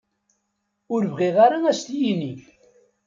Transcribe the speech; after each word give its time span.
Ur 0.93 1.01
ibɣi 1.07 1.29
ara 1.45 1.55
ad 1.59 1.65
as-t-yini. 1.71 2.33